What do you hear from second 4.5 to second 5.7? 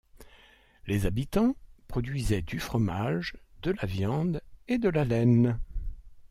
et de la laine.